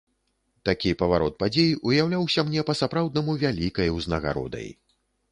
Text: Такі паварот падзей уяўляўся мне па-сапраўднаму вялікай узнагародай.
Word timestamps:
Такі 0.67 0.91
паварот 1.01 1.35
падзей 1.41 1.67
уяўляўся 1.89 2.43
мне 2.47 2.63
па-сапраўднаму 2.69 3.35
вялікай 3.43 3.93
узнагародай. 3.97 4.67